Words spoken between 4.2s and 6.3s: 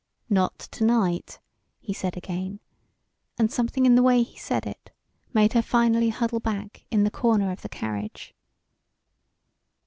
he said it made her finally